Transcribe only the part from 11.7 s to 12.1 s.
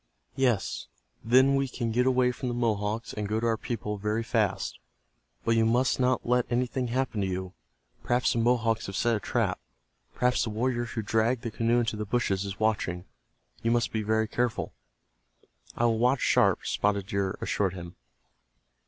into the